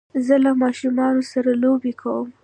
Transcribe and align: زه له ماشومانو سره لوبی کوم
زه 0.25 0.35
له 0.43 0.51
ماشومانو 0.63 1.21
سره 1.31 1.51
لوبی 1.61 1.93
کوم 2.01 2.27